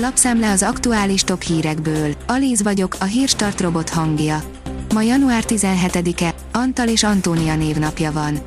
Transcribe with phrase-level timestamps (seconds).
[0.00, 2.14] Lapszemle az aktuális top hírekből.
[2.26, 4.42] Alíz vagyok, a hírstart robot hangja.
[4.94, 8.38] Ma január 17-e, Antal és Antónia névnapja van.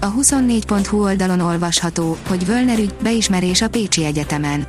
[0.00, 4.66] A 24.hu oldalon olvasható, hogy Völner ügy, beismerés a Pécsi Egyetemen.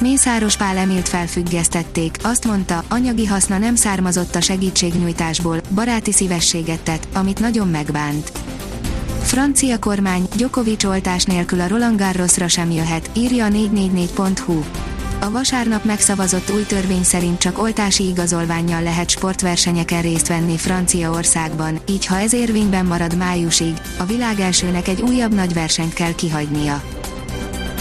[0.00, 7.06] Mészáros Pál Emilt felfüggesztették, azt mondta, anyagi haszna nem származott a segítségnyújtásból, baráti szívességet tett,
[7.12, 8.32] amit nagyon megbánt.
[9.22, 14.62] Francia kormány, Djokovic oltás nélkül a Roland Garrosra sem jöhet, írja a 444.hu.
[15.22, 22.06] A vasárnap megszavazott új törvény szerint csak oltási igazolványjal lehet sportversenyeken részt venni Franciaországban, így
[22.06, 26.82] ha ez érvényben marad májusig, a világ elsőnek egy újabb nagy versenyt kell kihagynia.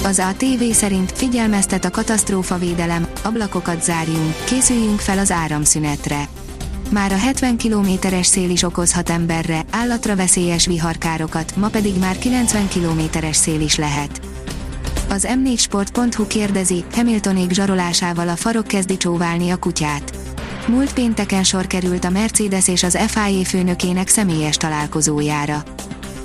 [0.03, 6.27] Az ATV szerint figyelmeztet a katasztrófavédelem, ablakokat zárjunk, készüljünk fel az áramszünetre.
[6.89, 12.67] Már a 70 km-es szél is okozhat emberre, állatra veszélyes viharkárokat, ma pedig már 90
[12.67, 14.30] km-es szél is lehet.
[15.11, 20.17] Az m4sport.hu kérdezi, Hamiltonék zsarolásával a farok kezdi csóválni a kutyát.
[20.67, 25.63] Múlt pénteken sor került a Mercedes és az FIA főnökének személyes találkozójára.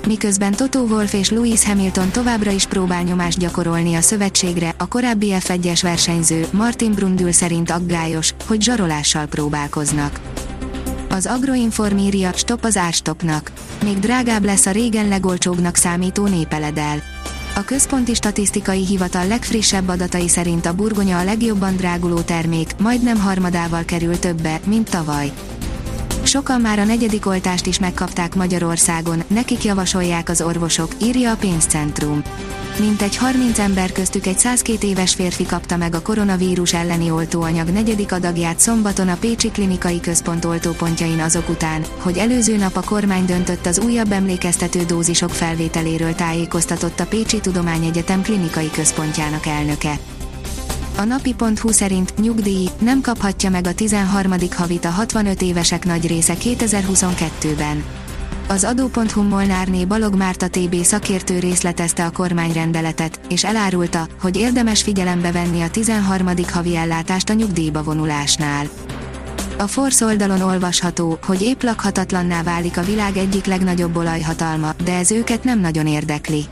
[0.07, 5.33] Miközben Toto Wolff és Lewis Hamilton továbbra is próbál nyomást gyakorolni a szövetségre, a korábbi
[5.39, 10.19] F1-es versenyző Martin Brundle szerint aggályos, hogy zsarolással próbálkoznak.
[11.09, 13.51] Az Agroinform írja, stop az árstopnak.
[13.83, 17.16] Még drágább lesz a régen legolcsóbbnak számító népeledel.
[17.57, 23.83] A Központi Statisztikai Hivatal legfrissebb adatai szerint a burgonya a legjobban dráguló termék, majdnem harmadával
[23.83, 25.31] kerül többe, mint tavaly.
[26.27, 32.21] Sokan már a negyedik oltást is megkapták Magyarországon, nekik javasolják az orvosok, írja a pénzcentrum.
[32.79, 38.11] Mintegy 30 ember köztük egy 102 éves férfi kapta meg a koronavírus elleni oltóanyag negyedik
[38.11, 43.65] adagját szombaton a Pécsi Klinikai Központ oltópontjain azok után, hogy előző nap a kormány döntött
[43.65, 49.99] az újabb emlékeztető dózisok felvételéről tájékoztatott a Pécsi Tudományegyetem Klinikai Központjának elnöke.
[50.97, 54.33] A napi.hu szerint nyugdíj nem kaphatja meg a 13.
[54.55, 57.83] havit a 65 évesek nagy része 2022-ben.
[58.47, 65.31] Az adó.hu Molnárné Balog Márta TB szakértő részletezte a kormányrendeletet, és elárulta, hogy érdemes figyelembe
[65.31, 66.27] venni a 13.
[66.51, 68.67] havi ellátást a nyugdíjba vonulásnál.
[69.57, 75.11] A Force oldalon olvasható, hogy épp lakhatatlanná válik a világ egyik legnagyobb olajhatalma, de ez
[75.11, 76.45] őket nem nagyon érdekli.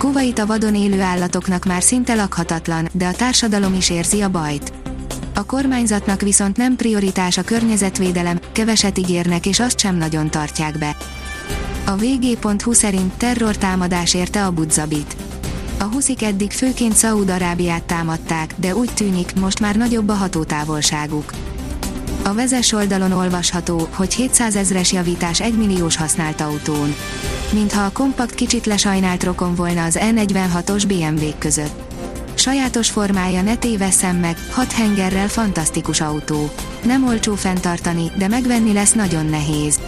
[0.00, 4.72] Kuwait a vadon élő állatoknak már szinte lakhatatlan, de a társadalom is érzi a bajt.
[5.34, 10.96] A kormányzatnak viszont nem prioritás a környezetvédelem, keveset ígérnek és azt sem nagyon tartják be.
[11.86, 15.16] A vg.hu szerint terrortámadás érte a Budzabit.
[15.78, 21.32] A huszik eddig főként Szaúd-Arábiát támadták, de úgy tűnik, most már nagyobb a hatótávolságuk.
[22.30, 26.94] A vezes oldalon olvasható, hogy 700 ezres javítás 1 milliós használt autón.
[27.52, 31.94] Mintha a kompakt kicsit lesajnált rokon volna az E46-os bmw között.
[32.34, 36.50] Sajátos formája ne tévesszem meg, hat hengerrel fantasztikus autó.
[36.84, 39.80] Nem olcsó fenntartani, de megvenni lesz nagyon nehéz.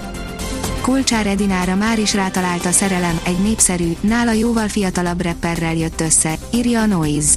[0.80, 6.34] Kulcsár Edinára már is rátalált a szerelem, egy népszerű, nála jóval fiatalabb rapperrel jött össze,
[6.54, 7.34] írja a Noise.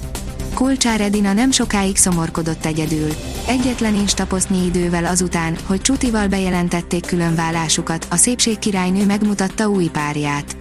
[0.56, 3.10] Kulcsár Edina nem sokáig szomorkodott egyedül.
[3.48, 10.58] Egyetlen instaposznyi idővel azután, hogy Csutival bejelentették különválásukat, a szépség királynő megmutatta új párját.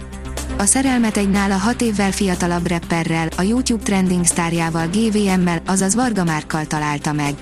[0.57, 6.23] A szerelmet egy nála hat évvel fiatalabb rapperrel, a YouTube trending sztárjával GVM-mel, azaz Varga
[6.23, 7.33] Márkkal találta meg.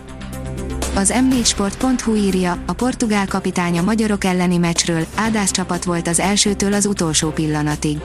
[0.96, 6.74] Az m4sport.hu írja, a portugál kapitány a magyarok elleni meccsről, Ádász csapat volt az elsőtől
[6.74, 7.97] az utolsó pillanatig.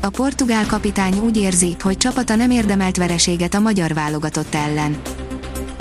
[0.00, 5.00] A portugál kapitány úgy érzi, hogy csapata nem érdemelt vereséget a magyar válogatott ellen.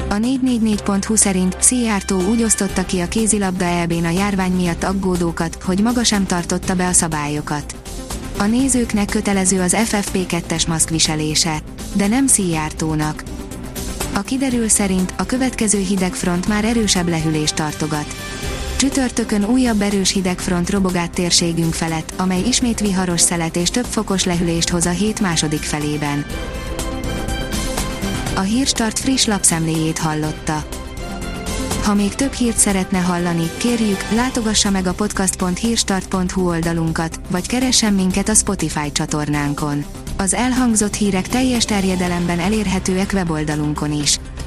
[0.09, 5.81] A 444.hu szerint Szijjártó úgy osztotta ki a kézilabda EB-n a járvány miatt aggódókat, hogy
[5.81, 7.75] maga sem tartotta be a szabályokat.
[8.37, 11.59] A nézőknek kötelező az FFP2-es maszkviselése,
[11.93, 13.23] de nem Szijjártónak.
[14.13, 18.15] A kiderül szerint a következő hidegfront már erősebb lehűlést tartogat.
[18.77, 24.23] Csütörtökön újabb erős hidegfront robog át térségünk felett, amely ismét viharos szelet és több fokos
[24.23, 26.25] lehűlést hoz a hét második felében.
[28.35, 30.67] A Hírstart friss lapszemléjét hallotta.
[31.83, 38.29] Ha még több hírt szeretne hallani, kérjük, látogassa meg a podcast.hírstart.hu oldalunkat, vagy keressen minket
[38.29, 39.85] a Spotify csatornánkon.
[40.17, 44.19] Az elhangzott hírek teljes terjedelemben elérhetőek weboldalunkon is.